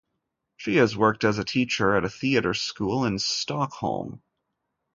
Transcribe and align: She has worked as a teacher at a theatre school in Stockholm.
She 0.57 0.77
has 0.77 0.97
worked 0.97 1.23
as 1.23 1.37
a 1.37 1.45
teacher 1.45 1.95
at 1.95 2.03
a 2.03 2.09
theatre 2.09 2.55
school 2.55 3.05
in 3.05 3.19
Stockholm. 3.19 4.23